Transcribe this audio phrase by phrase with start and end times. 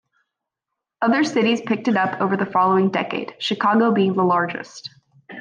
[1.03, 4.89] Other cities picked it up over the following decade, Chicago being the largest.